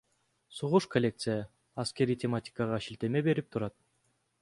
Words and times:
Согуш 0.59 0.85
Коллекция 0.93 1.37
аскерий 1.83 2.19
тематикага 2.25 2.83
шилтеме 2.87 3.27
берип 3.31 3.53
турат. 3.57 3.83